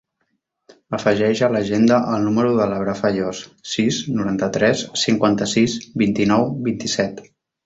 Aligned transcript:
Afegeix 0.97 1.41
a 1.47 1.49
l'agenda 1.55 1.99
el 2.13 2.25
número 2.27 2.53
de 2.59 2.67
l'Abrar 2.71 2.95
Fayos: 3.01 3.43
sis, 3.75 4.01
noranta-tres, 4.15 4.83
cinquanta-sis, 5.03 5.77
vint-i-nou, 6.05 6.49
vint-i-set. 6.71 7.25